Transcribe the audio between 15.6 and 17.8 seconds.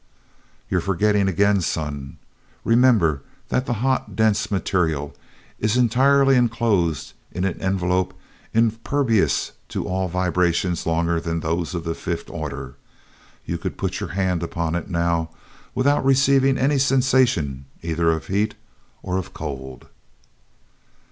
without receiving any sensation